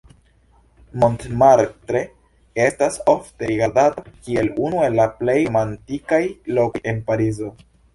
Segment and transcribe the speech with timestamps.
[1.03, 2.01] Montmartre
[2.65, 6.25] estas ofte rigardata kiel unu el la plej romantikaj
[6.59, 7.57] lokoj en Parizo.